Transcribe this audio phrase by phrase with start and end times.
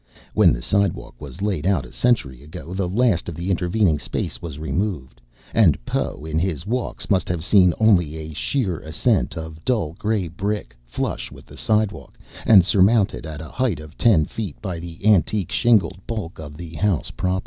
[0.33, 4.41] When the sidewalk was laid out a century ago the last of the intervening space
[4.41, 5.21] was removed;
[5.53, 10.27] and Poe in his walks must have seen only a sheer ascent of dull gray
[10.27, 12.17] brick flush with the sidewalk
[12.47, 16.73] and surmounted at a height of ten feet by the antique shingled bulk of the
[16.77, 17.39] house proper.